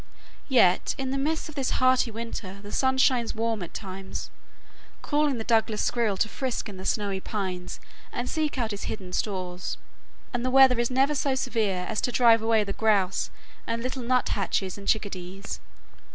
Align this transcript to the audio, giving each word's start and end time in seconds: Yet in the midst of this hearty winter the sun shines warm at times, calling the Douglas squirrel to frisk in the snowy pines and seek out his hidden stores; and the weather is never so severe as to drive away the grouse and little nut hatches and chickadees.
Yet 0.49 0.95
in 0.97 1.11
the 1.11 1.17
midst 1.19 1.47
of 1.47 1.53
this 1.53 1.69
hearty 1.77 2.09
winter 2.09 2.59
the 2.63 2.71
sun 2.71 2.97
shines 2.97 3.35
warm 3.35 3.61
at 3.61 3.71
times, 3.75 4.31
calling 5.03 5.37
the 5.37 5.43
Douglas 5.43 5.79
squirrel 5.83 6.17
to 6.17 6.27
frisk 6.27 6.67
in 6.67 6.77
the 6.77 6.85
snowy 6.85 7.19
pines 7.19 7.79
and 8.11 8.27
seek 8.27 8.57
out 8.57 8.71
his 8.71 8.85
hidden 8.85 9.13
stores; 9.13 9.77
and 10.33 10.43
the 10.43 10.49
weather 10.49 10.79
is 10.79 10.89
never 10.89 11.13
so 11.13 11.35
severe 11.35 11.85
as 11.87 12.01
to 12.01 12.11
drive 12.11 12.41
away 12.41 12.63
the 12.63 12.73
grouse 12.73 13.29
and 13.67 13.83
little 13.83 14.01
nut 14.01 14.29
hatches 14.29 14.75
and 14.75 14.87
chickadees. 14.87 15.59